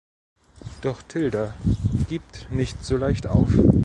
[0.81, 1.53] Doch Tilda
[2.09, 3.51] gibt nicht so leicht auf.